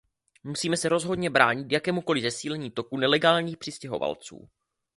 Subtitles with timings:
[0.43, 4.49] Musíme se rozhodně bránit jakémukoli zesílení toku nelegálních přistěhovalců.